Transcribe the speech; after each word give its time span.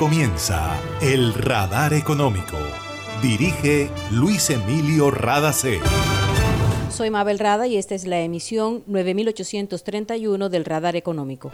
comienza 0.00 0.80
El 1.02 1.34
Radar 1.34 1.92
Económico. 1.92 2.56
Dirige 3.20 3.90
Luis 4.10 4.48
Emilio 4.48 5.10
Radacé. 5.10 5.78
Soy 6.88 7.10
Mabel 7.10 7.38
Rada 7.38 7.66
y 7.66 7.76
esta 7.76 7.94
es 7.94 8.06
la 8.06 8.18
emisión 8.20 8.82
9831 8.86 10.48
del 10.48 10.64
Radar 10.64 10.96
Económico. 10.96 11.50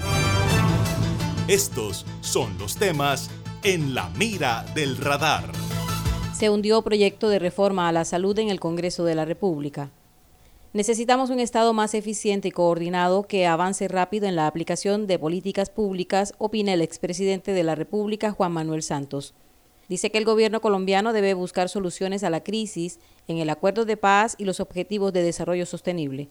Estos 1.49 2.07
son 2.21 2.57
los 2.57 2.77
temas 2.77 3.31
en 3.65 3.97
la 3.97 4.11
mira 4.11 4.65
del 4.77 4.97
radar. 4.97 5.51
Se 6.33 6.49
hundió 6.49 6.83
proyecto 6.83 7.29
de 7.29 7.41
reforma 7.41 7.89
a 7.89 7.93
la 7.93 8.05
salud 8.05 8.39
en 8.39 8.51
el 8.51 8.61
Congreso 8.61 9.05
de 9.05 9.17
la 9.17 9.25
República. 9.25 9.91
Necesitamos 10.73 11.31
un 11.31 11.41
Estado 11.41 11.73
más 11.73 11.95
eficiente 11.95 12.49
y 12.49 12.51
coordinado 12.51 13.23
que 13.23 13.47
avance 13.47 13.89
rápido 13.89 14.27
en 14.27 14.37
la 14.37 14.47
aplicación 14.47 15.07
de 15.07 15.19
políticas 15.19 15.71
públicas, 15.71 16.35
opina 16.39 16.75
el 16.75 16.83
expresidente 16.83 17.53
de 17.53 17.63
la 17.63 17.75
República, 17.75 18.33
Juan 18.33 18.53
Manuel 18.53 18.83
Santos. 18.83 19.35
Dice 19.89 20.11
que 20.11 20.19
el 20.19 20.25
gobierno 20.25 20.61
colombiano 20.61 21.13
debe 21.13 21.33
buscar 21.35 21.69
soluciones 21.69 22.25
a 22.25 22.31
la 22.31 22.43
crisis 22.43 22.99
en 23.29 23.39
el 23.39 23.49
acuerdo 23.49 23.85
de 23.85 23.97
paz 23.97 24.35
y 24.37 24.45
los 24.45 24.61
objetivos 24.61 25.13
de 25.13 25.23
desarrollo 25.23 25.65
sostenible. 25.65 26.29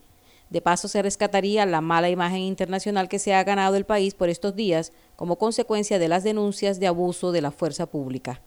De 0.49 0.61
paso, 0.61 0.87
se 0.87 1.01
rescataría 1.01 1.65
la 1.65 1.81
mala 1.81 2.09
imagen 2.09 2.41
internacional 2.41 3.09
que 3.09 3.17
se 3.17 3.33
ha 3.33 3.43
ganado 3.43 3.77
el 3.77 3.85
país 3.85 4.13
por 4.13 4.29
estos 4.29 4.55
días 4.55 4.91
como 5.15 5.37
consecuencia 5.37 5.97
de 5.97 6.07
las 6.07 6.23
denuncias 6.23 6.79
de 6.79 6.87
abuso 6.87 7.31
de 7.31 7.41
la 7.41 7.51
fuerza 7.51 7.87
pública. 7.87 8.41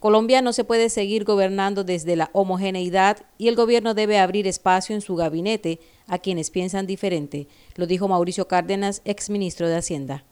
Colombia 0.00 0.40
no 0.40 0.54
se 0.54 0.64
puede 0.64 0.88
seguir 0.88 1.24
gobernando 1.24 1.84
desde 1.84 2.16
la 2.16 2.30
homogeneidad 2.32 3.18
y 3.36 3.48
el 3.48 3.54
gobierno 3.54 3.92
debe 3.92 4.18
abrir 4.18 4.46
espacio 4.46 4.94
en 4.94 5.02
su 5.02 5.14
gabinete 5.14 5.78
a 6.06 6.16
quienes 6.18 6.48
piensan 6.50 6.86
diferente, 6.86 7.48
lo 7.76 7.86
dijo 7.86 8.08
Mauricio 8.08 8.48
Cárdenas, 8.48 9.02
exministro 9.04 9.68
de 9.68 9.76
Hacienda. 9.76 10.24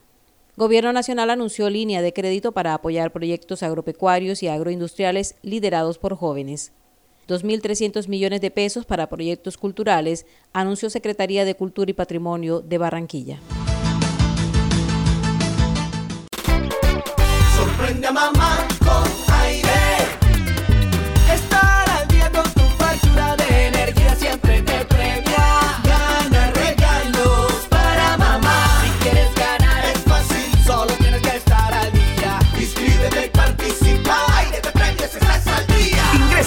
Gobierno 0.56 0.94
Nacional 0.94 1.28
anunció 1.28 1.68
línea 1.68 2.00
de 2.00 2.14
crédito 2.14 2.52
para 2.52 2.72
apoyar 2.72 3.12
proyectos 3.12 3.62
agropecuarios 3.62 4.42
y 4.42 4.48
agroindustriales 4.48 5.36
liderados 5.42 5.98
por 5.98 6.16
jóvenes. 6.16 6.72
2.300 7.28 8.08
millones 8.08 8.40
de 8.40 8.50
pesos 8.50 8.86
para 8.86 9.10
proyectos 9.10 9.58
culturales, 9.58 10.24
anunció 10.54 10.88
Secretaría 10.88 11.44
de 11.44 11.54
Cultura 11.54 11.90
y 11.90 11.94
Patrimonio 11.94 12.62
de 12.62 12.78
Barranquilla. 12.78 13.38
Sorprende 17.54 18.06
a 18.06 18.12
mamá 18.12 18.67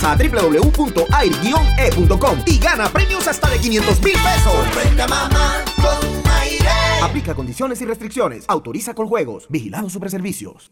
Ingresa 0.02 0.12
a 0.12 0.16
www.air-e.com 0.16 2.40
y 2.46 2.60
gana 2.60 2.90
premios 2.90 3.28
hasta 3.28 3.50
de 3.50 3.60
500 3.60 4.02
mil 4.02 4.14
pesos. 4.14 4.54
Mamá 5.10 5.64
con 5.76 6.32
aire. 6.42 6.70
Aplica 7.02 7.36
condiciones 7.36 7.82
y 7.82 7.86
restricciones. 7.86 8.46
Autoriza 8.48 8.94
con 8.94 9.08
juegos. 9.08 9.48
Vigilado 9.50 9.90
Superservicios. 9.90 10.72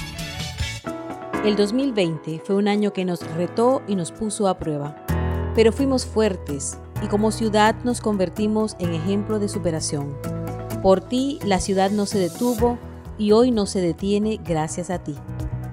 El 1.43 1.55
2020 1.55 2.43
fue 2.45 2.55
un 2.55 2.67
año 2.67 2.93
que 2.93 3.03
nos 3.03 3.27
retó 3.35 3.81
y 3.87 3.95
nos 3.95 4.11
puso 4.11 4.47
a 4.47 4.59
prueba, 4.59 4.95
pero 5.55 5.71
fuimos 5.71 6.05
fuertes 6.05 6.77
y 7.03 7.07
como 7.07 7.31
ciudad 7.31 7.75
nos 7.83 7.99
convertimos 7.99 8.75
en 8.77 8.93
ejemplo 8.93 9.39
de 9.39 9.49
superación. 9.49 10.15
Por 10.83 11.01
ti 11.01 11.39
la 11.43 11.59
ciudad 11.59 11.89
no 11.89 12.05
se 12.05 12.19
detuvo 12.19 12.77
y 13.17 13.31
hoy 13.31 13.49
no 13.49 13.65
se 13.65 13.81
detiene 13.81 14.39
gracias 14.45 14.91
a 14.91 14.99
ti. 14.99 15.15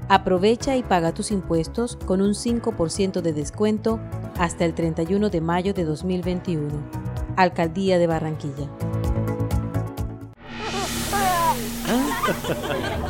Aprovecha 0.09 0.75
y 0.75 0.83
paga 0.83 1.13
tus 1.13 1.31
impuestos 1.33 1.99
con 2.07 2.23
un 2.23 2.31
5% 2.33 3.21
de 3.21 3.35
descuento 3.35 4.01
hasta 4.39 4.65
el 4.65 4.73
31 4.73 5.29
de 5.29 5.41
mayo 5.43 5.75
de 5.75 5.85
2021. 5.85 6.67
Alcaldía 7.37 7.99
de 7.99 8.07
Barranquilla. 8.07 8.71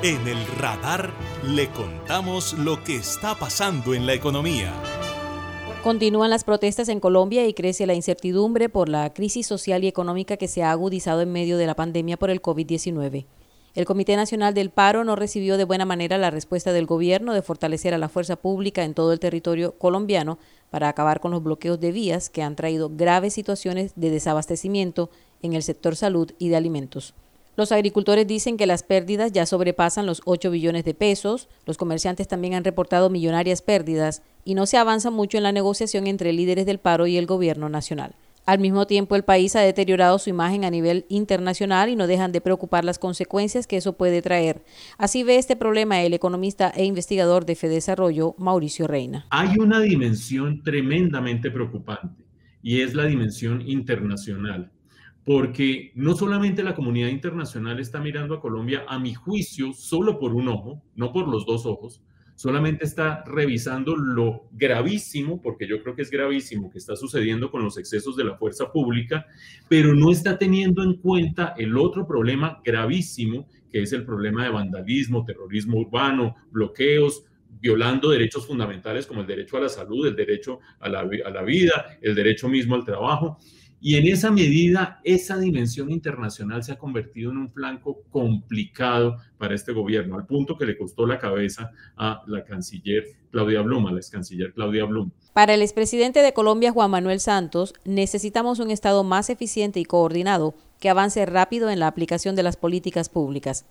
En 0.00 0.28
el 0.28 0.46
radar 0.46 1.12
le 1.42 1.70
contamos 1.70 2.52
lo 2.56 2.84
que 2.84 2.94
está 2.94 3.34
pasando 3.34 3.94
en 3.94 4.06
la 4.06 4.14
economía. 4.14 4.72
Continúan 5.82 6.30
las 6.30 6.44
protestas 6.44 6.88
en 6.88 7.00
Colombia 7.00 7.48
y 7.48 7.52
crece 7.52 7.84
la 7.84 7.94
incertidumbre 7.94 8.68
por 8.68 8.88
la 8.88 9.12
crisis 9.12 9.48
social 9.48 9.82
y 9.82 9.88
económica 9.88 10.36
que 10.36 10.46
se 10.46 10.62
ha 10.62 10.70
agudizado 10.70 11.20
en 11.20 11.32
medio 11.32 11.58
de 11.58 11.66
la 11.66 11.74
pandemia 11.74 12.16
por 12.16 12.30
el 12.30 12.40
COVID-19. 12.40 13.26
El 13.74 13.84
Comité 13.86 14.14
Nacional 14.14 14.54
del 14.54 14.70
Paro 14.70 15.02
no 15.02 15.16
recibió 15.16 15.56
de 15.56 15.64
buena 15.64 15.84
manera 15.84 16.16
la 16.16 16.30
respuesta 16.30 16.72
del 16.72 16.86
gobierno 16.86 17.34
de 17.34 17.42
fortalecer 17.42 17.92
a 17.92 17.98
la 17.98 18.08
fuerza 18.08 18.36
pública 18.36 18.84
en 18.84 18.94
todo 18.94 19.12
el 19.12 19.18
territorio 19.18 19.72
colombiano 19.78 20.38
para 20.70 20.88
acabar 20.88 21.18
con 21.18 21.32
los 21.32 21.42
bloqueos 21.42 21.80
de 21.80 21.90
vías 21.90 22.30
que 22.30 22.44
han 22.44 22.54
traído 22.54 22.88
graves 22.88 23.34
situaciones 23.34 23.94
de 23.96 24.10
desabastecimiento 24.10 25.10
en 25.42 25.54
el 25.54 25.64
sector 25.64 25.96
salud 25.96 26.30
y 26.38 26.50
de 26.50 26.56
alimentos. 26.56 27.14
Los 27.58 27.72
agricultores 27.72 28.24
dicen 28.24 28.56
que 28.56 28.68
las 28.68 28.84
pérdidas 28.84 29.32
ya 29.32 29.44
sobrepasan 29.44 30.06
los 30.06 30.22
8 30.26 30.52
billones 30.52 30.84
de 30.84 30.94
pesos, 30.94 31.48
los 31.66 31.76
comerciantes 31.76 32.28
también 32.28 32.54
han 32.54 32.62
reportado 32.62 33.10
millonarias 33.10 33.62
pérdidas 33.62 34.22
y 34.44 34.54
no 34.54 34.64
se 34.64 34.76
avanza 34.76 35.10
mucho 35.10 35.38
en 35.38 35.42
la 35.42 35.50
negociación 35.50 36.06
entre 36.06 36.32
líderes 36.32 36.66
del 36.66 36.78
paro 36.78 37.08
y 37.08 37.16
el 37.16 37.26
gobierno 37.26 37.68
nacional. 37.68 38.14
Al 38.46 38.60
mismo 38.60 38.86
tiempo, 38.86 39.16
el 39.16 39.24
país 39.24 39.56
ha 39.56 39.60
deteriorado 39.60 40.20
su 40.20 40.30
imagen 40.30 40.64
a 40.64 40.70
nivel 40.70 41.04
internacional 41.08 41.88
y 41.88 41.96
no 41.96 42.06
dejan 42.06 42.30
de 42.30 42.40
preocupar 42.40 42.84
las 42.84 43.00
consecuencias 43.00 43.66
que 43.66 43.78
eso 43.78 43.94
puede 43.94 44.22
traer. 44.22 44.62
Así 44.96 45.24
ve 45.24 45.36
este 45.36 45.56
problema 45.56 46.00
el 46.00 46.14
economista 46.14 46.70
e 46.76 46.84
investigador 46.84 47.44
de 47.44 47.56
Fedesarrollo, 47.56 48.36
Mauricio 48.38 48.86
Reina. 48.86 49.26
Hay 49.30 49.58
una 49.58 49.80
dimensión 49.80 50.62
tremendamente 50.62 51.50
preocupante 51.50 52.22
y 52.62 52.82
es 52.82 52.94
la 52.94 53.06
dimensión 53.06 53.68
internacional 53.68 54.70
porque 55.28 55.92
no 55.94 56.14
solamente 56.14 56.62
la 56.62 56.74
comunidad 56.74 57.08
internacional 57.08 57.78
está 57.80 58.00
mirando 58.00 58.34
a 58.34 58.40
Colombia, 58.40 58.86
a 58.88 58.98
mi 58.98 59.12
juicio, 59.12 59.74
solo 59.74 60.18
por 60.18 60.32
un 60.32 60.48
ojo, 60.48 60.82
no 60.96 61.12
por 61.12 61.28
los 61.28 61.44
dos 61.44 61.66
ojos, 61.66 62.02
solamente 62.34 62.86
está 62.86 63.22
revisando 63.26 63.94
lo 63.94 64.48
gravísimo, 64.52 65.42
porque 65.42 65.68
yo 65.68 65.82
creo 65.82 65.94
que 65.94 66.00
es 66.00 66.10
gravísimo 66.10 66.70
que 66.70 66.78
está 66.78 66.96
sucediendo 66.96 67.50
con 67.50 67.62
los 67.62 67.76
excesos 67.76 68.16
de 68.16 68.24
la 68.24 68.38
fuerza 68.38 68.72
pública, 68.72 69.26
pero 69.68 69.94
no 69.94 70.10
está 70.10 70.38
teniendo 70.38 70.82
en 70.82 70.94
cuenta 70.94 71.52
el 71.58 71.76
otro 71.76 72.06
problema 72.06 72.62
gravísimo, 72.64 73.46
que 73.70 73.82
es 73.82 73.92
el 73.92 74.06
problema 74.06 74.44
de 74.44 74.50
vandalismo, 74.50 75.26
terrorismo 75.26 75.76
urbano, 75.76 76.36
bloqueos, 76.50 77.26
violando 77.60 78.08
derechos 78.08 78.46
fundamentales 78.46 79.06
como 79.06 79.20
el 79.20 79.26
derecho 79.26 79.58
a 79.58 79.60
la 79.60 79.68
salud, 79.68 80.06
el 80.06 80.16
derecho 80.16 80.60
a 80.80 80.88
la, 80.88 81.00
a 81.00 81.30
la 81.30 81.42
vida, 81.42 81.98
el 82.00 82.14
derecho 82.14 82.48
mismo 82.48 82.76
al 82.76 82.86
trabajo. 82.86 83.38
Y 83.80 83.94
en 83.94 84.06
esa 84.08 84.32
medida, 84.32 85.00
esa 85.04 85.38
dimensión 85.38 85.90
internacional 85.90 86.64
se 86.64 86.72
ha 86.72 86.78
convertido 86.78 87.30
en 87.30 87.38
un 87.38 87.50
flanco 87.50 88.02
complicado 88.10 89.18
para 89.38 89.54
este 89.54 89.72
gobierno, 89.72 90.16
al 90.16 90.26
punto 90.26 90.58
que 90.58 90.66
le 90.66 90.76
costó 90.76 91.06
la 91.06 91.18
cabeza 91.18 91.70
a 91.96 92.22
la 92.26 92.44
canciller 92.44 93.04
Claudia 93.30 93.62
Blum, 93.62 93.86
a 93.86 93.92
la 93.92 93.98
ex 93.98 94.10
canciller 94.10 94.52
Claudia 94.52 94.84
Blum. 94.84 95.10
Para 95.32 95.54
el 95.54 95.62
expresidente 95.62 96.22
de 96.22 96.32
Colombia, 96.32 96.72
Juan 96.72 96.90
Manuel 96.90 97.20
Santos, 97.20 97.72
necesitamos 97.84 98.58
un 98.58 98.72
Estado 98.72 99.04
más 99.04 99.30
eficiente 99.30 99.78
y 99.78 99.84
coordinado 99.84 100.54
que 100.80 100.88
avance 100.88 101.24
rápido 101.24 101.70
en 101.70 101.78
la 101.78 101.86
aplicación 101.86 102.34
de 102.34 102.42
las 102.42 102.56
políticas 102.56 103.08
públicas. 103.08 103.64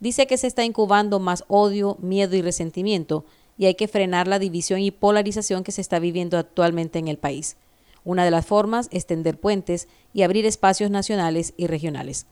Dice 0.00 0.26
que 0.26 0.36
se 0.36 0.48
está 0.48 0.64
incubando 0.64 1.20
más 1.20 1.44
odio, 1.46 1.96
miedo 2.00 2.34
y 2.34 2.42
resentimiento 2.42 3.24
y 3.56 3.66
hay 3.66 3.76
que 3.76 3.86
frenar 3.86 4.26
la 4.26 4.40
división 4.40 4.80
y 4.80 4.90
polarización 4.90 5.62
que 5.62 5.70
se 5.70 5.80
está 5.80 6.00
viviendo 6.00 6.38
actualmente 6.38 6.98
en 6.98 7.06
el 7.06 7.18
país. 7.18 7.56
Una 8.04 8.24
de 8.24 8.30
las 8.30 8.46
formas 8.46 8.88
es 8.90 9.06
tender 9.06 9.38
puentes 9.38 9.88
y 10.12 10.22
abrir 10.22 10.46
espacios 10.46 10.90
nacionales 10.90 11.54
y 11.56 11.66
regionales. 11.66 12.26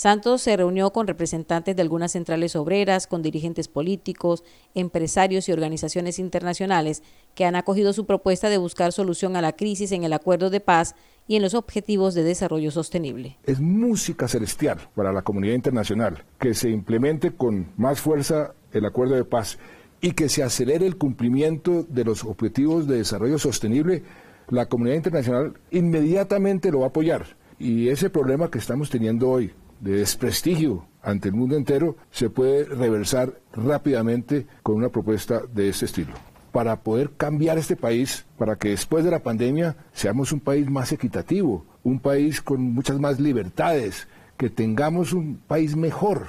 Santos 0.00 0.40
se 0.40 0.56
reunió 0.56 0.94
con 0.94 1.06
representantes 1.06 1.76
de 1.76 1.82
algunas 1.82 2.12
centrales 2.12 2.56
obreras, 2.56 3.06
con 3.06 3.20
dirigentes 3.20 3.68
políticos, 3.68 4.44
empresarios 4.74 5.46
y 5.46 5.52
organizaciones 5.52 6.18
internacionales 6.18 7.02
que 7.34 7.44
han 7.44 7.54
acogido 7.54 7.92
su 7.92 8.06
propuesta 8.06 8.48
de 8.48 8.56
buscar 8.56 8.92
solución 8.92 9.36
a 9.36 9.42
la 9.42 9.52
crisis 9.52 9.92
en 9.92 10.04
el 10.04 10.14
acuerdo 10.14 10.48
de 10.48 10.60
paz 10.60 10.94
y 11.28 11.36
en 11.36 11.42
los 11.42 11.52
objetivos 11.52 12.14
de 12.14 12.24
desarrollo 12.24 12.70
sostenible. 12.70 13.36
Es 13.44 13.60
música 13.60 14.26
celestial 14.26 14.78
para 14.94 15.12
la 15.12 15.20
comunidad 15.20 15.54
internacional 15.54 16.24
que 16.38 16.54
se 16.54 16.70
implemente 16.70 17.32
con 17.32 17.68
más 17.76 18.00
fuerza 18.00 18.54
el 18.72 18.86
acuerdo 18.86 19.16
de 19.16 19.24
paz 19.26 19.58
y 20.00 20.12
que 20.12 20.30
se 20.30 20.42
acelere 20.42 20.86
el 20.86 20.96
cumplimiento 20.96 21.84
de 21.88 22.04
los 22.04 22.24
objetivos 22.24 22.86
de 22.86 22.96
desarrollo 22.96 23.38
sostenible. 23.38 24.02
La 24.50 24.66
comunidad 24.66 24.96
internacional 24.96 25.54
inmediatamente 25.70 26.72
lo 26.72 26.80
va 26.80 26.86
a 26.86 26.88
apoyar. 26.88 27.24
Y 27.58 27.88
ese 27.88 28.10
problema 28.10 28.50
que 28.50 28.58
estamos 28.58 28.90
teniendo 28.90 29.30
hoy 29.30 29.52
de 29.78 29.98
desprestigio 29.98 30.86
ante 31.02 31.28
el 31.28 31.34
mundo 31.34 31.56
entero 31.56 31.96
se 32.10 32.30
puede 32.30 32.64
reversar 32.64 33.40
rápidamente 33.52 34.46
con 34.64 34.74
una 34.74 34.88
propuesta 34.88 35.42
de 35.54 35.68
ese 35.68 35.84
estilo 35.84 36.14
para 36.50 36.80
poder 36.80 37.12
cambiar 37.16 37.58
este 37.58 37.76
país, 37.76 38.26
para 38.36 38.56
que 38.56 38.70
después 38.70 39.04
de 39.04 39.12
la 39.12 39.22
pandemia 39.22 39.76
seamos 39.92 40.32
un 40.32 40.40
país 40.40 40.68
más 40.68 40.90
equitativo, 40.90 41.64
un 41.84 42.00
país 42.00 42.42
con 42.42 42.60
muchas 42.60 42.98
más 42.98 43.20
libertades, 43.20 44.08
que 44.36 44.50
tengamos 44.50 45.12
un 45.12 45.36
país 45.36 45.76
mejor. 45.76 46.26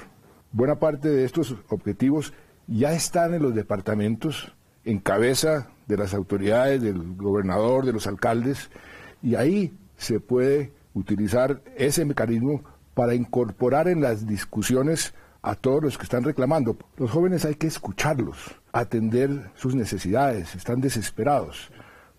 Buena 0.52 0.78
parte 0.78 1.08
de 1.08 1.24
estos 1.24 1.56
objetivos 1.68 2.32
ya 2.68 2.92
están 2.92 3.34
en 3.34 3.42
los 3.42 3.54
departamentos, 3.54 4.52
en 4.84 5.00
cabeza 5.00 5.70
de 5.86 5.96
las 5.96 6.14
autoridades, 6.14 6.82
del 6.82 7.14
gobernador, 7.16 7.84
de 7.84 7.92
los 7.92 8.06
alcaldes, 8.06 8.70
y 9.22 9.34
ahí 9.34 9.72
se 9.96 10.20
puede 10.20 10.72
utilizar 10.94 11.62
ese 11.76 12.04
mecanismo 12.04 12.62
para 12.94 13.14
incorporar 13.14 13.88
en 13.88 14.00
las 14.00 14.26
discusiones 14.26 15.14
a 15.42 15.54
todos 15.54 15.82
los 15.82 15.98
que 15.98 16.04
están 16.04 16.24
reclamando. 16.24 16.76
Los 16.96 17.10
jóvenes 17.10 17.44
hay 17.44 17.56
que 17.56 17.66
escucharlos, 17.66 18.36
atender 18.72 19.50
sus 19.54 19.74
necesidades, 19.74 20.54
están 20.54 20.80
desesperados. 20.80 21.70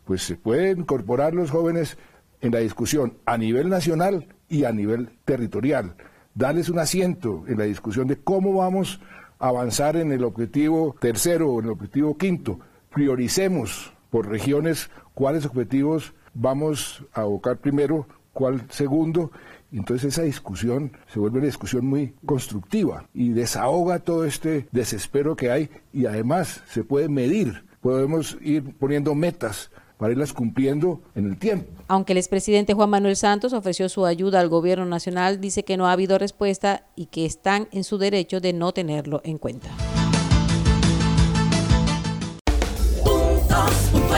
Pues 0.06 0.24
se 0.24 0.36
pueden 0.36 0.80
incorporar 0.80 1.34
los 1.34 1.50
jóvenes 1.50 1.98
en 2.42 2.52
la 2.52 2.60
discusión 2.60 3.18
a 3.26 3.38
nivel 3.38 3.70
nacional 3.70 4.28
y 4.50 4.66
a 4.66 4.72
nivel 4.74 5.18
territorial, 5.24 5.96
darles 6.36 6.70
un 6.70 6.80
asiento 6.80 7.46
en 7.48 7.58
la 7.58 7.64
discusión 7.64 8.08
de 8.08 8.18
cómo 8.18 8.54
vamos 8.54 9.00
a 9.40 9.48
avanzar 9.48 9.96
en 9.96 10.12
el 10.12 10.24
objetivo 10.26 10.96
tercero 11.00 11.50
o 11.50 11.60
en 11.60 11.66
el 11.66 11.72
objetivo 11.72 12.18
quinto. 12.18 12.60
Prioricemos 12.94 13.94
por 14.10 14.28
regiones 14.28 14.90
cuáles 15.14 15.46
objetivos 15.46 16.14
vamos 16.34 17.06
a 17.14 17.22
abocar 17.22 17.58
primero, 17.58 18.08
cuál 18.34 18.66
segundo 18.70 19.32
entonces 19.78 20.14
esa 20.14 20.22
discusión 20.22 20.92
se 21.08 21.20
vuelve 21.20 21.40
una 21.40 21.48
discusión 21.48 21.86
muy 21.86 22.14
constructiva 22.26 23.08
y 23.14 23.30
desahoga 23.30 24.00
todo 24.00 24.26
este 24.26 24.68
desespero 24.72 25.36
que 25.36 25.52
hay 25.52 25.70
y 25.92 26.06
además 26.06 26.62
se 26.68 26.84
puede 26.84 27.10
medir, 27.10 27.66
podemos 27.82 28.38
ir 28.42 28.76
poniendo 28.78 29.16
metas 29.16 29.72
para 29.98 30.12
irlas 30.12 30.34
cumpliendo 30.34 31.02
en 31.16 31.26
el 31.26 31.38
tiempo. 31.38 31.72
Aunque 31.88 32.14
el 32.14 32.18
expresidente 32.18 32.74
Juan 32.74 32.90
Manuel 32.90 33.16
Santos 33.16 33.54
ofreció 33.54 33.90
su 33.90 34.06
ayuda 34.06 34.40
al 34.40 34.50
gobierno 34.50 34.86
nacional, 34.86 35.40
dice 35.40 35.64
que 35.64 35.78
no 35.78 35.88
ha 35.88 35.92
habido 35.94 36.18
respuesta 36.18 36.86
y 36.96 37.08
que 37.08 37.26
están 37.26 37.68
en 37.72 37.84
su 37.84 37.98
derecho 37.98 38.42
de 38.42 38.54
no 38.54 38.74
tenerlo 38.74 39.22
en 39.24 39.38
cuenta. 39.38 39.70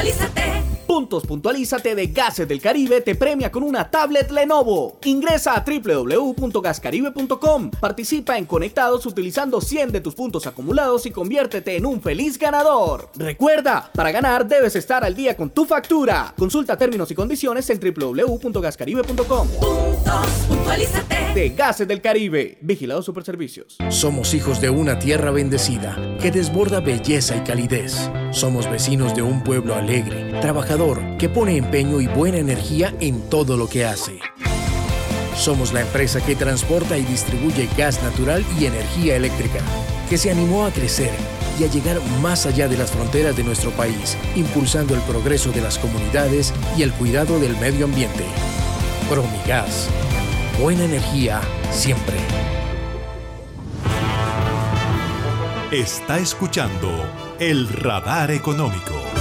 Paulista 0.05 0.29
tem. 0.35 0.44
Puntos 1.05 1.27
Puntualízate 1.27 1.93
de 1.93 2.07
Gases 2.07 2.47
del 2.47 2.59
Caribe 2.59 2.99
te 2.99 3.13
premia 3.13 3.51
con 3.51 3.61
una 3.61 3.91
tablet 3.91 4.31
Lenovo. 4.31 4.97
Ingresa 5.03 5.53
a 5.53 5.63
www.gascaribe.com. 5.63 7.69
Participa 7.79 8.39
en 8.39 8.45
Conectados 8.45 9.05
utilizando 9.05 9.61
100 9.61 9.91
de 9.91 10.01
tus 10.01 10.15
puntos 10.15 10.47
acumulados 10.47 11.05
y 11.05 11.11
conviértete 11.11 11.75
en 11.75 11.85
un 11.85 12.01
feliz 12.01 12.39
ganador. 12.39 13.11
Recuerda, 13.17 13.91
para 13.93 14.11
ganar 14.11 14.47
debes 14.47 14.75
estar 14.75 15.03
al 15.03 15.13
día 15.13 15.37
con 15.37 15.51
tu 15.51 15.65
factura. 15.65 16.33
Consulta 16.35 16.75
términos 16.75 17.11
y 17.11 17.13
condiciones 17.13 17.69
en 17.69 17.79
www.gascaribe.com. 17.79 19.47
Puntos 19.61 20.27
Puntualízate 20.47 21.33
de 21.35 21.49
Gases 21.49 21.87
del 21.87 22.01
Caribe. 22.01 22.57
Vigilado 22.61 23.03
Superservicios. 23.03 23.77
Somos 23.89 24.33
hijos 24.33 24.59
de 24.59 24.71
una 24.71 24.97
tierra 24.97 25.29
bendecida 25.29 26.17
que 26.19 26.31
desborda 26.31 26.79
belleza 26.79 27.35
y 27.35 27.41
calidez. 27.41 28.09
Somos 28.31 28.67
vecinos 28.67 29.13
de 29.13 29.21
un 29.21 29.43
pueblo 29.43 29.75
alegre, 29.75 30.39
trabajador 30.41 30.95
que 31.17 31.29
pone 31.29 31.57
empeño 31.57 32.01
y 32.01 32.07
buena 32.07 32.37
energía 32.37 32.93
en 32.99 33.29
todo 33.29 33.57
lo 33.57 33.67
que 33.67 33.85
hace. 33.85 34.19
Somos 35.35 35.73
la 35.73 35.81
empresa 35.81 36.25
que 36.25 36.35
transporta 36.35 36.97
y 36.97 37.03
distribuye 37.03 37.69
gas 37.77 38.01
natural 38.01 38.45
y 38.59 38.65
energía 38.65 39.15
eléctrica, 39.15 39.59
que 40.09 40.17
se 40.17 40.31
animó 40.31 40.65
a 40.65 40.71
crecer 40.71 41.11
y 41.59 41.63
a 41.63 41.67
llegar 41.67 41.99
más 42.21 42.45
allá 42.45 42.67
de 42.67 42.77
las 42.77 42.91
fronteras 42.91 43.35
de 43.35 43.43
nuestro 43.43 43.71
país, 43.71 44.17
impulsando 44.35 44.93
el 44.93 45.01
progreso 45.01 45.51
de 45.51 45.61
las 45.61 45.77
comunidades 45.77 46.53
y 46.77 46.83
el 46.83 46.93
cuidado 46.93 47.39
del 47.39 47.55
medio 47.57 47.85
ambiente. 47.85 48.23
Promigas. 49.09 49.89
Buena 50.61 50.85
energía 50.85 51.41
siempre. 51.71 52.15
Está 55.71 56.19
escuchando 56.19 56.89
el 57.39 57.67
radar 57.67 58.31
económico. 58.31 59.14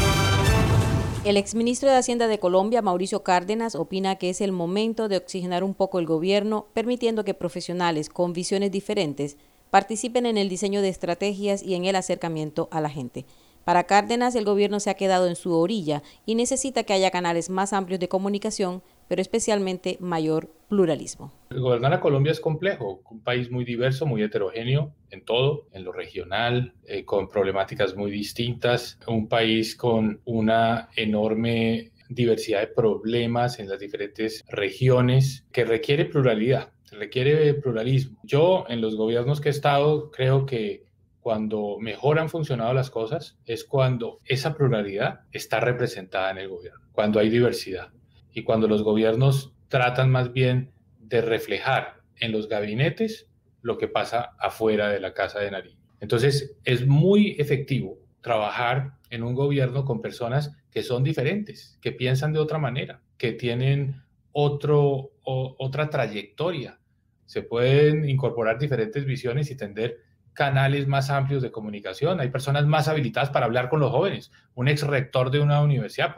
El 1.24 1.38
exministro 1.38 1.88
de 1.88 1.96
Hacienda 1.96 2.28
de 2.28 2.38
Colombia, 2.38 2.82
Mauricio 2.82 3.22
Cárdenas, 3.22 3.76
opina 3.76 4.16
que 4.16 4.28
es 4.28 4.42
el 4.42 4.52
momento 4.52 5.08
de 5.08 5.16
oxigenar 5.16 5.64
un 5.64 5.72
poco 5.72 5.98
el 5.98 6.04
gobierno, 6.04 6.66
permitiendo 6.74 7.24
que 7.24 7.32
profesionales 7.32 8.10
con 8.10 8.34
visiones 8.34 8.70
diferentes 8.70 9.38
participen 9.70 10.26
en 10.26 10.36
el 10.36 10.50
diseño 10.50 10.82
de 10.82 10.90
estrategias 10.90 11.62
y 11.62 11.76
en 11.76 11.86
el 11.86 11.96
acercamiento 11.96 12.68
a 12.70 12.82
la 12.82 12.90
gente. 12.90 13.24
Para 13.64 13.84
Cárdenas, 13.84 14.34
el 14.34 14.44
gobierno 14.44 14.80
se 14.80 14.90
ha 14.90 14.94
quedado 14.94 15.26
en 15.26 15.34
su 15.34 15.54
orilla 15.54 16.02
y 16.26 16.34
necesita 16.34 16.82
que 16.82 16.92
haya 16.92 17.10
canales 17.10 17.48
más 17.48 17.72
amplios 17.72 18.00
de 18.00 18.08
comunicación, 18.10 18.82
pero 19.08 19.22
especialmente 19.22 19.96
mayor 20.00 20.50
pluralismo. 20.68 21.32
Gobernar 21.50 21.92
a 21.92 22.00
Colombia 22.00 22.32
es 22.32 22.40
complejo, 22.40 23.02
un 23.10 23.22
país 23.22 23.50
muy 23.50 23.64
diverso, 23.64 24.06
muy 24.06 24.22
heterogéneo 24.22 24.94
en 25.10 25.24
todo, 25.24 25.68
en 25.72 25.84
lo 25.84 25.92
regional, 25.92 26.74
eh, 26.84 27.04
con 27.04 27.28
problemáticas 27.28 27.94
muy 27.94 28.10
distintas, 28.10 28.98
un 29.06 29.28
país 29.28 29.76
con 29.76 30.20
una 30.24 30.88
enorme 30.96 31.92
diversidad 32.08 32.60
de 32.60 32.66
problemas 32.68 33.58
en 33.58 33.68
las 33.68 33.78
diferentes 33.78 34.44
regiones 34.48 35.46
que 35.52 35.64
requiere 35.64 36.04
pluralidad, 36.06 36.72
requiere 36.90 37.54
pluralismo. 37.54 38.18
Yo 38.22 38.64
en 38.68 38.80
los 38.80 38.96
gobiernos 38.96 39.40
que 39.40 39.48
he 39.48 39.52
estado 39.52 40.10
creo 40.10 40.46
que 40.46 40.84
cuando 41.20 41.78
mejor 41.80 42.18
han 42.18 42.28
funcionado 42.28 42.74
las 42.74 42.90
cosas 42.90 43.38
es 43.46 43.64
cuando 43.64 44.20
esa 44.26 44.54
pluralidad 44.54 45.20
está 45.32 45.58
representada 45.60 46.30
en 46.30 46.38
el 46.38 46.48
gobierno, 46.48 46.86
cuando 46.92 47.18
hay 47.18 47.30
diversidad 47.30 47.90
y 48.34 48.42
cuando 48.42 48.68
los 48.68 48.82
gobiernos 48.82 49.54
tratan 49.68 50.10
más 50.10 50.32
bien 50.32 50.72
de 50.98 51.22
reflejar 51.22 52.00
en 52.16 52.32
los 52.32 52.48
gabinetes 52.48 53.30
lo 53.62 53.78
que 53.78 53.88
pasa 53.88 54.32
afuera 54.38 54.90
de 54.90 55.00
la 55.00 55.14
Casa 55.14 55.40
de 55.40 55.50
Nariño. 55.50 55.78
Entonces, 56.00 56.56
es 56.64 56.86
muy 56.86 57.36
efectivo 57.38 57.98
trabajar 58.20 58.94
en 59.08 59.22
un 59.22 59.34
gobierno 59.34 59.84
con 59.84 60.02
personas 60.02 60.56
que 60.70 60.82
son 60.82 61.04
diferentes, 61.04 61.78
que 61.80 61.92
piensan 61.92 62.32
de 62.32 62.40
otra 62.40 62.58
manera, 62.58 63.00
que 63.16 63.32
tienen 63.32 64.02
otro, 64.32 65.12
otra 65.22 65.88
trayectoria. 65.88 66.80
Se 67.24 67.42
pueden 67.42 68.08
incorporar 68.08 68.58
diferentes 68.58 69.04
visiones 69.04 69.50
y 69.50 69.56
tender 69.56 70.00
canales 70.34 70.88
más 70.88 71.10
amplios 71.10 71.42
de 71.42 71.52
comunicación, 71.52 72.20
hay 72.20 72.28
personas 72.28 72.66
más 72.66 72.88
habilitadas 72.88 73.30
para 73.30 73.46
hablar 73.46 73.68
con 73.68 73.78
los 73.78 73.92
jóvenes, 73.92 74.32
un 74.54 74.66
ex 74.66 74.82
rector 74.82 75.30
de 75.30 75.38
una 75.38 75.62
universidad, 75.62 76.16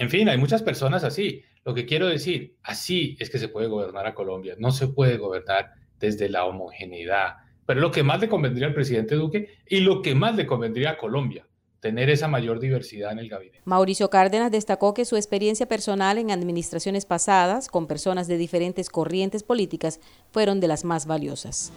en 0.00 0.08
fin, 0.08 0.30
hay 0.30 0.38
muchas 0.38 0.62
personas 0.62 1.04
así. 1.04 1.42
Lo 1.62 1.74
que 1.74 1.84
quiero 1.84 2.08
decir, 2.08 2.56
así 2.62 3.18
es 3.20 3.28
que 3.28 3.38
se 3.38 3.48
puede 3.48 3.66
gobernar 3.66 4.06
a 4.06 4.14
Colombia, 4.14 4.54
no 4.58 4.72
se 4.72 4.88
puede 4.88 5.18
gobernar 5.18 5.74
desde 5.98 6.30
la 6.30 6.46
homogeneidad, 6.46 7.34
pero 7.66 7.82
lo 7.82 7.90
que 7.90 8.02
más 8.02 8.18
le 8.18 8.30
convendría 8.30 8.66
al 8.66 8.72
presidente 8.72 9.14
Duque 9.14 9.58
y 9.68 9.80
lo 9.80 10.00
que 10.00 10.14
más 10.14 10.36
le 10.36 10.46
convendría 10.46 10.92
a 10.92 10.96
Colombia, 10.96 11.46
tener 11.80 12.08
esa 12.08 12.28
mayor 12.28 12.60
diversidad 12.60 13.12
en 13.12 13.18
el 13.18 13.28
gabinete. 13.28 13.60
Mauricio 13.66 14.08
Cárdenas 14.08 14.50
destacó 14.50 14.94
que 14.94 15.04
su 15.04 15.16
experiencia 15.16 15.66
personal 15.66 16.16
en 16.16 16.30
administraciones 16.30 17.04
pasadas 17.04 17.68
con 17.68 17.86
personas 17.86 18.26
de 18.26 18.38
diferentes 18.38 18.88
corrientes 18.88 19.42
políticas 19.42 20.00
fueron 20.30 20.60
de 20.60 20.68
las 20.68 20.82
más 20.82 21.04
valiosas. 21.04 21.74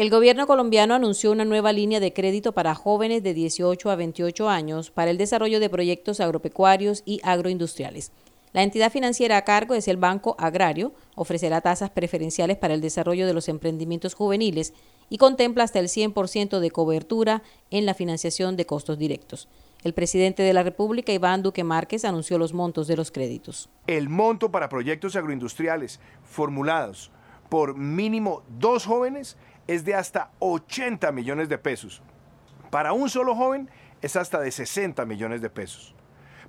El 0.00 0.08
gobierno 0.08 0.46
colombiano 0.46 0.94
anunció 0.94 1.30
una 1.30 1.44
nueva 1.44 1.74
línea 1.74 2.00
de 2.00 2.14
crédito 2.14 2.52
para 2.52 2.74
jóvenes 2.74 3.22
de 3.22 3.34
18 3.34 3.90
a 3.90 3.96
28 3.96 4.48
años 4.48 4.90
para 4.90 5.10
el 5.10 5.18
desarrollo 5.18 5.60
de 5.60 5.68
proyectos 5.68 6.20
agropecuarios 6.20 7.02
y 7.04 7.20
agroindustriales. 7.22 8.10
La 8.54 8.62
entidad 8.62 8.90
financiera 8.90 9.36
a 9.36 9.44
cargo 9.44 9.74
es 9.74 9.88
el 9.88 9.98
Banco 9.98 10.36
Agrario, 10.38 10.94
ofrecerá 11.16 11.60
tasas 11.60 11.90
preferenciales 11.90 12.56
para 12.56 12.72
el 12.72 12.80
desarrollo 12.80 13.26
de 13.26 13.34
los 13.34 13.50
emprendimientos 13.50 14.14
juveniles 14.14 14.72
y 15.10 15.18
contempla 15.18 15.64
hasta 15.64 15.80
el 15.80 15.88
100% 15.88 16.60
de 16.60 16.70
cobertura 16.70 17.42
en 17.70 17.84
la 17.84 17.92
financiación 17.92 18.56
de 18.56 18.64
costos 18.64 18.96
directos. 18.96 19.48
El 19.84 19.92
presidente 19.92 20.42
de 20.42 20.54
la 20.54 20.62
República, 20.62 21.12
Iván 21.12 21.42
Duque 21.42 21.62
Márquez, 21.62 22.06
anunció 22.06 22.38
los 22.38 22.54
montos 22.54 22.86
de 22.86 22.96
los 22.96 23.10
créditos. 23.10 23.68
El 23.86 24.08
monto 24.08 24.50
para 24.50 24.70
proyectos 24.70 25.14
agroindustriales 25.14 26.00
formulados 26.24 27.10
por 27.50 27.76
mínimo 27.76 28.44
dos 28.48 28.86
jóvenes 28.86 29.36
es 29.66 29.84
de 29.84 29.94
hasta 29.94 30.30
80 30.38 31.12
millones 31.12 31.48
de 31.48 31.58
pesos. 31.58 32.02
Para 32.70 32.92
un 32.92 33.08
solo 33.08 33.34
joven 33.34 33.68
es 34.02 34.16
hasta 34.16 34.40
de 34.40 34.50
60 34.50 35.04
millones 35.04 35.42
de 35.42 35.50
pesos. 35.50 35.94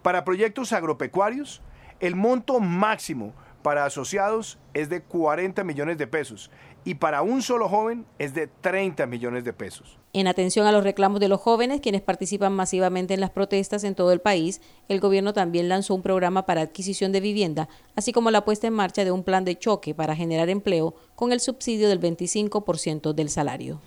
Para 0.01 0.24
proyectos 0.24 0.74
agropecuarios, 0.74 1.62
el 2.00 2.15
monto 2.15 2.60
máximo 2.60 3.34
para 3.62 3.86
asociados 3.86 4.58
es 4.74 4.89
de 4.89 5.01
40 5.01 5.63
millones 5.63 5.98
de 5.98 6.08
pesos 6.08 6.50
y 6.84 6.96
para 6.96 7.22
un 7.22 7.41
solo 7.41 7.70
joven 7.70 8.06
es 8.20 8.34
de 8.34 8.48
30 8.48 9.06
millones 9.06 9.44
de 9.44 9.53
pesos. 9.53 9.98
En 10.13 10.27
atención 10.27 10.68
a 10.68 10.72
los 10.72 10.84
reclamos 10.84 11.20
de 11.20 11.30
los 11.30 11.39
jóvenes, 11.39 11.80
quienes 11.80 12.01
participan 12.01 12.53
masivamente 12.53 13.13
en 13.13 13.22
las 13.22 13.30
protestas 13.30 13.84
en 13.84 13.96
todo 13.96 14.12
el 14.12 14.20
país, 14.20 14.62
el 14.89 15.00
gobierno 15.00 15.34
también 15.34 15.70
lanzó 15.70 15.96
un 15.96 16.01
programa 16.01 16.46
para 16.46 16.62
adquisición 16.62 17.12
de 17.12 17.22
vivienda, 17.22 17.70
así 17.96 18.12
como 18.12 18.32
la 18.32 18.44
puesta 18.44 18.68
en 18.68 18.74
marcha 18.74 19.06
de 19.06 19.12
un 19.12 19.24
plan 19.24 19.46
de 19.46 19.58
choque 19.58 19.94
para 19.96 20.15
generar 20.15 20.50
empleo 20.50 20.96
con 21.15 21.32
el 21.32 21.39
subsidio 21.39 21.88
del 21.88 22.01
25% 22.01 23.13
del 23.13 23.30
salario. 23.30 23.80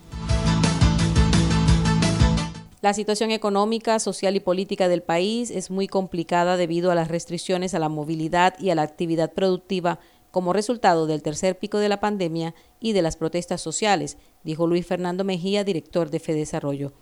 La 2.84 2.92
situación 2.92 3.30
económica, 3.30 3.98
social 3.98 4.36
y 4.36 4.40
política 4.40 4.88
del 4.88 5.02
país 5.02 5.50
es 5.50 5.70
muy 5.70 5.88
complicada 5.88 6.58
debido 6.58 6.90
a 6.90 6.94
las 6.94 7.08
restricciones 7.08 7.72
a 7.72 7.78
la 7.78 7.88
movilidad 7.88 8.60
y 8.60 8.68
a 8.68 8.74
la 8.74 8.82
actividad 8.82 9.32
productiva 9.32 10.00
como 10.30 10.52
resultado 10.52 11.06
del 11.06 11.22
tercer 11.22 11.58
pico 11.58 11.78
de 11.78 11.88
la 11.88 12.00
pandemia 12.00 12.54
y 12.80 12.92
de 12.92 13.00
las 13.00 13.16
protestas 13.16 13.62
sociales, 13.62 14.18
dijo 14.42 14.66
Luis 14.66 14.86
Fernando 14.86 15.24
Mejía, 15.24 15.64
director 15.64 16.10
de 16.10 16.20
FEDesarrollo. 16.20 16.92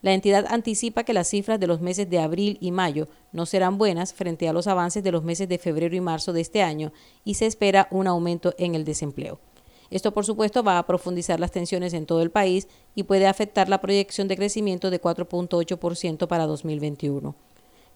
La 0.00 0.12
entidad 0.12 0.46
anticipa 0.48 1.02
que 1.02 1.12
las 1.12 1.26
cifras 1.26 1.58
de 1.58 1.66
los 1.66 1.80
meses 1.80 2.08
de 2.08 2.20
abril 2.20 2.56
y 2.60 2.70
mayo 2.70 3.08
no 3.32 3.46
serán 3.46 3.78
buenas 3.78 4.14
frente 4.14 4.48
a 4.48 4.52
los 4.52 4.68
avances 4.68 5.02
de 5.02 5.10
los 5.10 5.24
meses 5.24 5.48
de 5.48 5.58
febrero 5.58 5.96
y 5.96 6.00
marzo 6.00 6.32
de 6.32 6.42
este 6.42 6.62
año 6.62 6.92
y 7.24 7.34
se 7.34 7.46
espera 7.46 7.88
un 7.90 8.06
aumento 8.06 8.54
en 8.58 8.76
el 8.76 8.84
desempleo. 8.84 9.40
Esto, 9.90 10.12
por 10.12 10.24
supuesto, 10.24 10.62
va 10.62 10.78
a 10.78 10.86
profundizar 10.86 11.40
las 11.40 11.52
tensiones 11.52 11.94
en 11.94 12.06
todo 12.06 12.22
el 12.22 12.30
país 12.30 12.68
y 12.94 13.04
puede 13.04 13.26
afectar 13.26 13.68
la 13.68 13.80
proyección 13.80 14.28
de 14.28 14.36
crecimiento 14.36 14.90
de 14.90 15.00
4.8% 15.00 16.26
para 16.26 16.46
2021. 16.46 17.34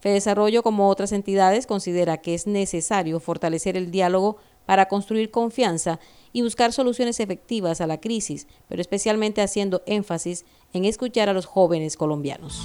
Fedesarrollo, 0.00 0.62
como 0.62 0.88
otras 0.88 1.12
entidades, 1.12 1.66
considera 1.66 2.18
que 2.18 2.34
es 2.34 2.46
necesario 2.46 3.20
fortalecer 3.20 3.76
el 3.76 3.90
diálogo 3.90 4.38
para 4.64 4.86
construir 4.86 5.30
confianza 5.30 6.00
y 6.32 6.42
buscar 6.42 6.72
soluciones 6.72 7.20
efectivas 7.20 7.80
a 7.80 7.86
la 7.86 8.00
crisis, 8.00 8.46
pero 8.68 8.80
especialmente 8.80 9.42
haciendo 9.42 9.82
énfasis 9.86 10.46
en 10.72 10.84
escuchar 10.84 11.28
a 11.28 11.32
los 11.32 11.44
jóvenes 11.44 11.96
colombianos. 11.96 12.64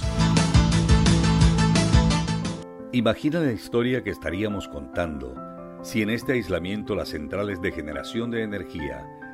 Imagina 2.92 3.40
la 3.40 3.52
historia 3.52 4.02
que 4.02 4.10
estaríamos 4.10 4.68
contando 4.68 5.34
si 5.82 6.02
en 6.02 6.10
este 6.10 6.32
aislamiento 6.32 6.94
las 6.94 7.10
centrales 7.10 7.60
de 7.60 7.70
generación 7.70 8.30
de 8.30 8.42
energía 8.42 9.06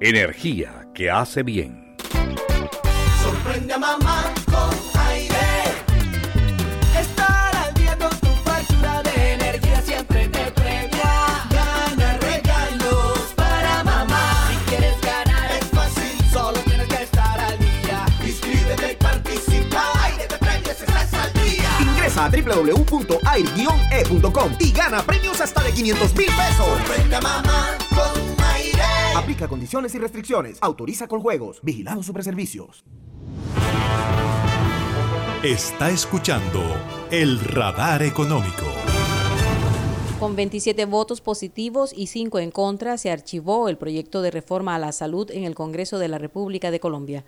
energía 0.00 0.86
que 0.94 1.10
hace 1.10 1.42
bien. 1.42 1.94
Sorprende 3.22 3.74
a 3.74 3.78
mamá 3.78 4.32
con 4.46 4.70
aire. 5.08 5.36
Estar 6.98 7.54
al 7.56 7.74
día 7.74 7.96
con 7.98 8.08
tu 8.18 8.28
factura 8.42 9.02
de 9.02 9.34
energía 9.34 9.82
siempre 9.82 10.26
te 10.28 10.50
premia. 10.52 11.46
Gana 11.50 12.16
regalos 12.18 13.34
para 13.36 13.84
mamá. 13.84 14.48
Si 14.48 14.56
quieres 14.70 14.98
ganar 15.02 15.50
es 15.52 15.66
fácil, 15.66 16.18
solo 16.32 16.58
tienes 16.60 16.88
que 16.88 17.02
estar 17.02 17.38
al 17.38 17.58
día. 17.58 18.06
Inscríbete 18.26 18.92
y 18.92 18.96
participa. 18.96 19.84
Aire 20.04 20.26
de 20.28 20.38
premios 20.38 20.80
estás 20.80 21.12
al 21.12 21.30
día. 21.34 21.68
Ingresa 21.80 22.24
a 22.24 22.30
www.air-e.com 22.30 23.20
y 24.58 24.72
gana 24.72 25.02
premios 25.02 25.40
hasta 25.42 25.62
de 25.62 25.72
500 25.72 26.14
mil 26.14 26.26
pesos. 26.28 26.66
Sorprende 26.66 27.16
a 27.16 27.20
mamá 27.20 27.76
con 27.90 27.98
aire. 27.98 28.19
Aplica 29.30 29.46
condiciones 29.46 29.94
y 29.94 29.98
restricciones. 30.00 30.58
Autoriza 30.60 31.06
con 31.06 31.20
juegos. 31.20 31.60
Vigilado 31.62 32.02
Superservicios. 32.02 32.84
Está 35.44 35.90
escuchando 35.90 36.60
el 37.12 37.38
radar 37.38 38.02
económico. 38.02 38.66
Con 40.18 40.34
27 40.34 40.84
votos 40.86 41.20
positivos 41.20 41.92
y 41.96 42.08
5 42.08 42.40
en 42.40 42.50
contra, 42.50 42.98
se 42.98 43.12
archivó 43.12 43.68
el 43.68 43.78
proyecto 43.78 44.20
de 44.20 44.32
reforma 44.32 44.74
a 44.74 44.80
la 44.80 44.90
salud 44.90 45.30
en 45.30 45.44
el 45.44 45.54
Congreso 45.54 46.00
de 46.00 46.08
la 46.08 46.18
República 46.18 46.72
de 46.72 46.80
Colombia. 46.80 47.24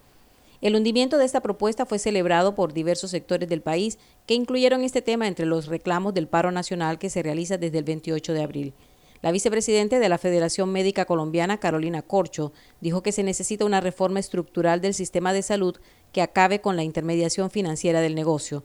El 0.60 0.74
hundimiento 0.74 1.18
de 1.18 1.24
esta 1.24 1.40
propuesta 1.40 1.86
fue 1.86 2.00
celebrado 2.00 2.56
por 2.56 2.72
diversos 2.72 3.12
sectores 3.12 3.48
del 3.48 3.62
país 3.62 4.00
que 4.26 4.34
incluyeron 4.34 4.82
este 4.82 5.02
tema 5.02 5.28
entre 5.28 5.46
los 5.46 5.66
reclamos 5.66 6.14
del 6.14 6.26
paro 6.26 6.50
nacional 6.50 6.98
que 6.98 7.10
se 7.10 7.22
realiza 7.22 7.58
desde 7.58 7.78
el 7.78 7.84
28 7.84 8.32
de 8.32 8.42
abril. 8.42 8.74
La 9.22 9.30
vicepresidente 9.30 10.00
de 10.00 10.08
la 10.08 10.18
Federación 10.18 10.72
Médica 10.72 11.04
Colombiana, 11.04 11.58
Carolina 11.58 12.02
Corcho, 12.02 12.52
dijo 12.80 13.04
que 13.04 13.12
se 13.12 13.22
necesita 13.22 13.64
una 13.64 13.80
reforma 13.80 14.18
estructural 14.18 14.80
del 14.80 14.94
sistema 14.94 15.32
de 15.32 15.42
salud 15.42 15.76
que 16.12 16.22
acabe 16.22 16.60
con 16.60 16.74
la 16.74 16.82
intermediación 16.82 17.48
financiera 17.48 18.00
del 18.00 18.16
negocio. 18.16 18.64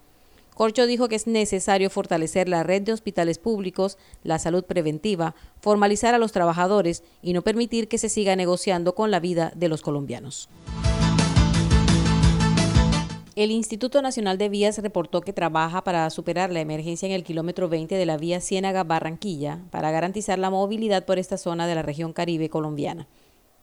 Corcho 0.56 0.88
dijo 0.88 1.10
que 1.10 1.16
es 1.16 1.28
necesario 1.28 1.92
fortalecer 1.92 2.50
la 2.50 2.64
red 2.64 2.82
de 2.82 2.92
hospitales 2.92 3.38
públicos, 3.38 4.00
la 4.24 4.40
salud 4.40 4.64
preventiva, 4.64 5.36
formalizar 5.62 6.16
a 6.16 6.18
los 6.18 6.32
trabajadores 6.32 7.04
y 7.22 7.34
no 7.34 7.44
permitir 7.44 7.88
que 7.88 8.00
se 8.00 8.10
siga 8.10 8.36
negociando 8.36 8.96
con 8.96 9.12
la 9.12 9.20
vida 9.20 9.52
de 9.56 9.70
los 9.70 9.84
colombianos. 9.84 10.50
El 13.38 13.52
Instituto 13.52 14.02
Nacional 14.02 14.40
de 14.40 14.50
Vías 14.50 14.80
reportó 14.80 15.22
que 15.22 15.32
trabaja 15.32 15.84
para 15.84 16.10
superar 16.10 16.52
la 16.52 16.60
emergencia 16.60 17.06
en 17.06 17.12
el 17.12 17.24
kilómetro 17.24 17.70
20 17.70 17.94
de 17.94 18.06
la 18.08 18.18
vía 18.18 18.40
Ciénaga-Barranquilla 18.40 19.60
para 19.70 19.92
garantizar 19.92 20.40
la 20.40 20.50
movilidad 20.50 21.06
por 21.06 21.20
esta 21.20 21.38
zona 21.38 21.68
de 21.68 21.76
la 21.76 21.84
región 21.84 22.14
caribe 22.14 22.50
colombiana. 22.50 23.08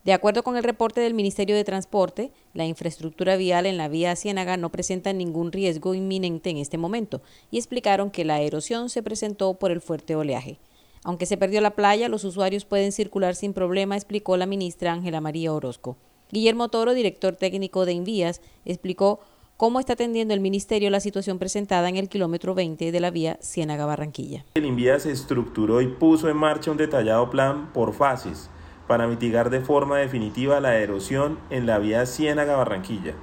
De 0.04 0.12
acuerdo 0.12 0.44
con 0.44 0.56
el 0.56 0.62
reporte 0.62 1.00
del 1.00 1.12
Ministerio 1.12 1.56
de 1.56 1.64
Transporte, 1.64 2.30
la 2.52 2.66
infraestructura 2.66 3.34
vial 3.34 3.66
en 3.66 3.76
la 3.76 3.88
vía 3.88 4.14
Ciénaga 4.14 4.56
no 4.56 4.70
presenta 4.70 5.12
ningún 5.12 5.50
riesgo 5.50 5.92
inminente 5.96 6.50
en 6.50 6.58
este 6.58 6.78
momento 6.78 7.20
y 7.50 7.58
explicaron 7.58 8.12
que 8.12 8.24
la 8.24 8.42
erosión 8.42 8.90
se 8.90 9.02
presentó 9.02 9.54
por 9.54 9.72
el 9.72 9.80
fuerte 9.80 10.14
oleaje. 10.14 10.60
Aunque 11.02 11.26
se 11.26 11.36
perdió 11.36 11.60
la 11.60 11.74
playa, 11.74 12.08
los 12.08 12.22
usuarios 12.22 12.64
pueden 12.64 12.92
circular 12.92 13.34
sin 13.34 13.52
problema, 13.52 13.96
explicó 13.96 14.36
la 14.36 14.46
ministra 14.46 14.92
Ángela 14.92 15.20
María 15.20 15.52
Orozco. 15.52 15.96
Guillermo 16.30 16.68
Toro, 16.68 16.94
director 16.94 17.36
técnico 17.36 17.84
de 17.86 17.92
Invías, 17.92 18.40
explicó 18.64 19.20
cómo 19.56 19.78
está 19.78 19.92
atendiendo 19.92 20.34
el 20.34 20.40
Ministerio 20.40 20.90
la 20.90 21.00
situación 21.00 21.38
presentada 21.38 21.88
en 21.88 21.96
el 21.96 22.08
kilómetro 22.08 22.54
20 22.54 22.90
de 22.90 23.00
la 23.00 23.10
vía 23.10 23.38
Ciénaga-Barranquilla. 23.40 24.44
El 24.54 24.66
Invías 24.66 25.02
se 25.02 25.12
estructuró 25.12 25.80
y 25.80 25.86
puso 25.86 26.28
en 26.28 26.36
marcha 26.36 26.70
un 26.70 26.76
detallado 26.76 27.30
plan 27.30 27.72
por 27.72 27.92
fases 27.92 28.50
para 28.88 29.06
mitigar 29.06 29.50
de 29.50 29.60
forma 29.60 29.98
definitiva 29.98 30.60
la 30.60 30.76
erosión 30.76 31.38
en 31.50 31.66
la 31.66 31.78
vía 31.78 32.02
Ciénaga-Barranquilla. 32.02 33.14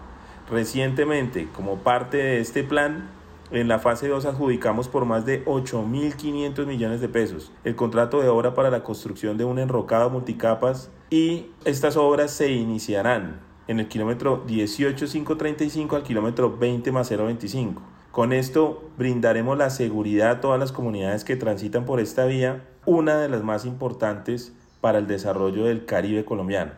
Recientemente, 0.50 1.50
como 1.54 1.78
parte 1.78 2.18
de 2.18 2.40
este 2.40 2.64
plan, 2.64 3.10
en 3.52 3.68
la 3.68 3.80
fase 3.80 4.08
2 4.08 4.26
adjudicamos 4.26 4.88
por 4.88 5.04
más 5.04 5.26
de 5.26 5.44
8.500 5.44 6.66
millones 6.66 7.02
de 7.02 7.10
pesos 7.10 7.52
el 7.66 7.76
contrato 7.76 8.22
de 8.22 8.30
obra 8.30 8.54
para 8.54 8.70
la 8.70 8.82
construcción 8.82 9.38
de 9.38 9.44
un 9.44 9.60
enrocado 9.60 10.10
multicapas 10.10 10.90
y 11.10 11.48
estas 11.66 11.98
obras 11.98 12.32
se 12.32 12.54
iniciarán 12.54 13.51
en 13.68 13.80
el 13.80 13.88
kilómetro 13.88 14.44
18535 14.48 15.96
al 15.96 16.04
kilómetro 16.04 16.58
20 16.58 16.92
más 16.92 17.10
025. 17.10 17.82
Con 18.12 18.34
esto 18.34 18.90
brindaremos 18.98 19.58
la 19.58 19.70
seguridad 19.70 20.32
a 20.32 20.42
todas 20.42 20.60
las 20.60 20.72
comunidades 20.72 21.24
que 21.24 21.38
transitan 21.38 21.86
por 21.86 22.00
esta 22.00 22.26
vía, 22.26 22.66
una 22.86 23.18
de 23.18 23.30
las 23.30 23.44
más 23.44 23.66
importantes 23.66 24.54
para 24.82 24.98
el 24.98 25.08
desarrollo 25.08 25.66
del 25.66 25.86
Caribe 25.86 26.26
colombiano. 26.26 26.72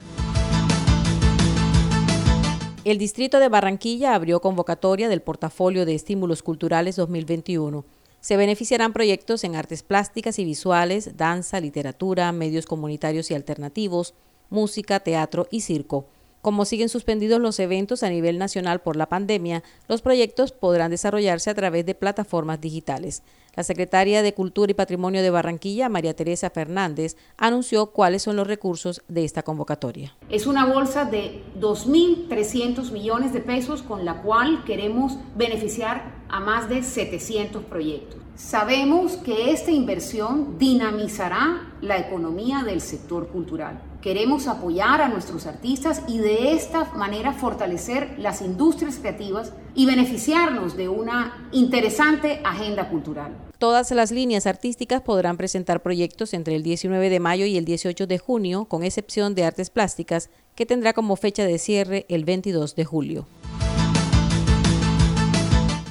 El 2.84 2.98
distrito 2.98 3.40
de 3.40 3.48
Barranquilla 3.48 4.13
abrió 4.13 4.42
convocatoria 4.42 5.08
del 5.08 5.22
portafolio 5.22 5.86
de 5.86 5.96
estímulos 5.96 6.44
culturales 6.44 6.98
2021. 6.98 7.86
Se 8.20 8.38
beneficiarán 8.38 8.92
proyectos 8.92 9.46
en 9.46 9.56
artes 9.56 9.84
plásticas 9.84 10.38
y 10.38 10.46
visuales, 10.46 11.16
danza, 11.16 11.62
literatura, 11.62 12.32
medios 12.34 12.66
comunitarios 12.66 13.32
y 13.32 13.36
alternativos, 13.36 14.13
música, 14.50 15.00
teatro 15.00 15.48
y 15.50 15.62
circo. 15.62 16.08
Como 16.44 16.66
siguen 16.66 16.90
suspendidos 16.90 17.40
los 17.40 17.58
eventos 17.62 18.04
a 18.04 18.10
nivel 18.10 18.38
nacional 18.38 18.82
por 18.82 18.98
la 18.98 19.08
pandemia, 19.08 19.64
los 19.88 20.02
proyectos 20.02 20.52
podrán 20.52 20.92
desarrollarse 20.92 21.50
a 21.50 21.56
través 21.56 21.86
de 21.86 21.96
plataformas 21.96 22.60
digitales. 22.60 23.24
La 23.56 23.64
secretaria 23.64 24.22
de 24.22 24.34
Cultura 24.34 24.70
y 24.70 24.74
Patrimonio 24.74 25.22
de 25.22 25.30
Barranquilla, 25.30 25.88
María 25.88 26.14
Teresa 26.14 26.50
Fernández, 26.50 27.16
anunció 27.38 27.92
cuáles 27.92 28.24
son 28.24 28.36
los 28.36 28.46
recursos 28.46 29.02
de 29.08 29.24
esta 29.24 29.44
convocatoria. 29.44 30.18
Es 30.30 30.46
una 30.46 30.66
bolsa 30.66 31.06
de 31.06 31.42
2.300 31.62 32.92
millones 32.92 33.32
de 33.32 33.40
pesos 33.40 33.82
con 33.82 34.04
la 34.04 34.22
cual 34.22 34.66
queremos 34.66 35.18
beneficiar 35.38 36.24
a 36.28 36.42
más 36.42 36.68
de 36.68 36.84
700 36.84 37.64
proyectos. 37.64 38.20
Sabemos 38.36 39.16
que 39.16 39.52
esta 39.52 39.72
inversión 39.72 40.58
dinamizará 40.58 41.72
la 41.80 42.00
economía 42.00 42.64
del 42.64 42.82
sector 42.82 43.30
cultural. 43.30 43.93
Queremos 44.04 44.48
apoyar 44.48 45.00
a 45.00 45.08
nuestros 45.08 45.46
artistas 45.46 46.02
y 46.10 46.18
de 46.18 46.52
esta 46.52 46.84
manera 46.94 47.32
fortalecer 47.32 48.16
las 48.20 48.42
industrias 48.42 48.98
creativas 48.98 49.54
y 49.76 49.86
beneficiarnos 49.86 50.76
de 50.76 50.90
una 50.90 51.48
interesante 51.54 52.42
agenda 52.44 52.90
cultural. 52.90 53.32
Todas 53.60 53.92
las 53.92 54.12
líneas 54.12 54.46
artísticas 54.46 55.02
podrán 55.04 55.38
presentar 55.38 55.82
proyectos 55.82 56.34
entre 56.34 56.56
el 56.56 56.64
19 56.64 57.10
de 57.10 57.20
mayo 57.22 57.46
y 57.46 57.56
el 57.56 57.64
18 57.64 58.06
de 58.06 58.20
junio, 58.20 58.66
con 58.66 58.84
excepción 58.84 59.36
de 59.36 59.46
artes 59.46 59.70
plásticas, 59.70 60.30
que 60.54 60.66
tendrá 60.66 60.92
como 60.92 61.16
fecha 61.16 61.46
de 61.46 61.58
cierre 61.58 62.06
el 62.10 62.26
22 62.26 62.76
de 62.76 62.84
julio. 62.84 63.26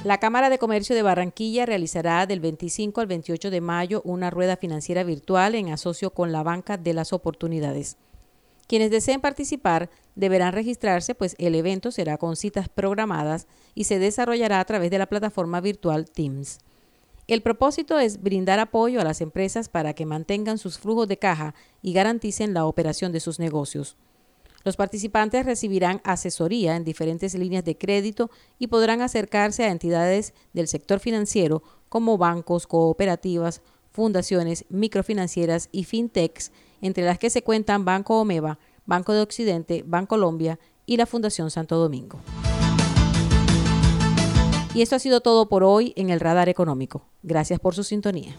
La 0.03 0.17
Cámara 0.17 0.49
de 0.49 0.57
Comercio 0.57 0.97
de 0.97 1.01
Barranquilla 1.01 1.65
realizará 1.65 2.25
del 2.25 2.41
25 2.41 2.99
al 2.99 3.07
28 3.07 3.49
de 3.49 3.61
mayo 3.61 4.01
una 4.03 4.29
rueda 4.29 4.57
financiera 4.57 5.05
virtual 5.05 5.55
en 5.55 5.69
asocio 5.69 6.09
con 6.09 6.33
la 6.33 6.43
Banca 6.43 6.75
de 6.75 6.93
las 6.93 7.13
Oportunidades. 7.13 7.95
Quienes 8.67 8.91
deseen 8.91 9.21
participar 9.21 9.89
deberán 10.15 10.51
registrarse, 10.51 11.15
pues 11.15 11.35
el 11.39 11.55
evento 11.55 11.89
será 11.89 12.17
con 12.17 12.35
citas 12.35 12.67
programadas 12.67 13.47
y 13.75 13.85
se 13.85 13.97
desarrollará 13.97 14.59
a 14.59 14.65
través 14.65 14.91
de 14.91 14.97
la 14.97 15.07
plataforma 15.07 15.61
virtual 15.61 16.03
Teams. 16.09 16.59
El 17.27 17.41
propósito 17.41 17.97
es 17.97 18.21
brindar 18.21 18.59
apoyo 18.59 18.99
a 18.99 19.05
las 19.05 19.21
empresas 19.21 19.69
para 19.69 19.93
que 19.93 20.05
mantengan 20.05 20.57
sus 20.57 20.79
flujos 20.79 21.07
de 21.07 21.17
caja 21.17 21.55
y 21.81 21.93
garanticen 21.93 22.53
la 22.53 22.65
operación 22.65 23.13
de 23.13 23.21
sus 23.21 23.39
negocios. 23.39 23.95
Los 24.63 24.77
participantes 24.77 25.45
recibirán 25.45 26.01
asesoría 26.05 26.75
en 26.75 26.85
diferentes 26.85 27.33
líneas 27.33 27.65
de 27.65 27.77
crédito 27.77 28.31
y 28.59 28.67
podrán 28.67 29.01
acercarse 29.01 29.65
a 29.65 29.71
entidades 29.71 30.33
del 30.53 30.67
sector 30.67 30.99
financiero 30.99 31.63
como 31.89 32.17
bancos, 32.17 32.65
cooperativas, 32.65 33.61
fundaciones, 33.91 34.65
microfinancieras 34.69 35.69
y 35.71 35.83
fintechs, 35.83 36.51
entre 36.81 37.03
las 37.03 37.19
que 37.19 37.29
se 37.29 37.43
cuentan 37.43 37.85
Banco 37.85 38.19
Omeva, 38.19 38.57
Banco 38.85 39.13
de 39.13 39.21
Occidente, 39.21 39.83
Bancolombia 39.85 40.59
y 40.85 40.97
la 40.97 41.05
Fundación 41.05 41.51
Santo 41.51 41.77
Domingo. 41.77 42.19
Y 44.73 44.81
esto 44.81 44.95
ha 44.95 44.99
sido 44.99 45.21
todo 45.21 45.49
por 45.49 45.63
hoy 45.63 45.93
en 45.95 46.09
el 46.09 46.19
Radar 46.19 46.49
Económico. 46.49 47.05
Gracias 47.21 47.59
por 47.59 47.75
su 47.75 47.83
sintonía. 47.83 48.35